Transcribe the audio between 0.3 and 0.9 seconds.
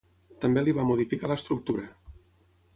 També li va